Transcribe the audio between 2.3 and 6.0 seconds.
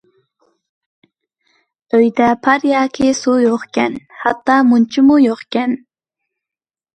پار ياكى سۇ يوقكەن ھەتتا مۇنچىمۇ يوقكەن.